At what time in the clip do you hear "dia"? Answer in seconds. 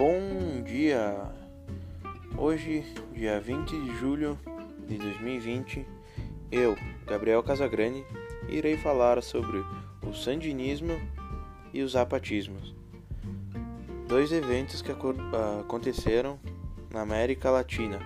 0.64-1.30, 3.12-3.38